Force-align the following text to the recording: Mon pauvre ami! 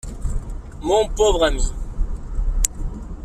Mon 0.81 1.07
pauvre 1.09 1.43
ami! 1.45 1.61